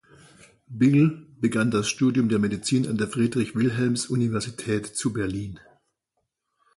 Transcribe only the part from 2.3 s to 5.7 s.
Medizin an der Friedrich-Wilhelms-Universität zu Berlin.